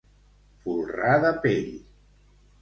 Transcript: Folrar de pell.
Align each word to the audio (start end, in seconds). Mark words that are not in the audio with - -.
Folrar 0.63 1.19
de 1.27 1.31
pell. 1.45 1.69